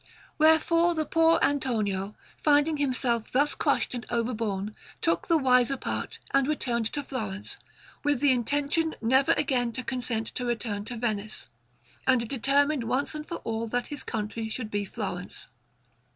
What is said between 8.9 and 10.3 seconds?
never again to consent